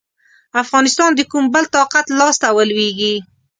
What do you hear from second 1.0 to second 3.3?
د کوم بل طاقت لاسته ولوېږي.